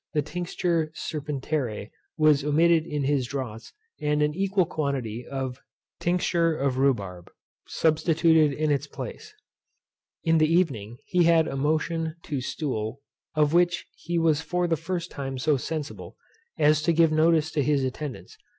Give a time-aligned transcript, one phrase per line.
[0.15, 0.65] The Tinct.
[0.97, 1.45] Serpent.
[2.17, 5.59] was omitted in his draughts, and an equal quantity of
[5.99, 6.23] Tinct.
[6.23, 7.29] Rhæi Sp.
[7.67, 9.35] substituted in its place.
[10.23, 12.99] In the evening he had a motion to stool,
[13.35, 16.15] of which he was for the first time so sensible,
[16.57, 18.39] as to give notice to his attendants.